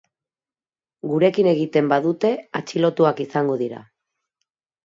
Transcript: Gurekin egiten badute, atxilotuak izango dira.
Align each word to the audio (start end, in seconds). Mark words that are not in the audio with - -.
Gurekin 1.11 1.49
egiten 1.51 1.91
badute, 1.93 2.31
atxilotuak 2.63 3.23
izango 3.27 3.59
dira. 3.65 3.83